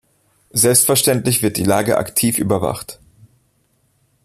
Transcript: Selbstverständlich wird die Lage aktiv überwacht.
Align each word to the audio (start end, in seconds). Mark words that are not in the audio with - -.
Selbstverständlich 0.53 1.43
wird 1.43 1.57
die 1.57 1.63
Lage 1.63 1.99
aktiv 1.99 2.39
überwacht. 2.39 2.99